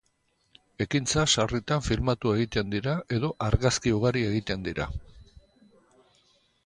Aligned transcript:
Ekintza, 0.85 1.25
sarritan, 1.39 1.83
filmatu 1.87 2.33
egiten 2.37 2.73
dira 2.77 2.95
edo 3.19 3.31
argazki 3.49 3.95
ugari 3.99 4.25
egiten 4.31 4.65
dira. 4.69 4.89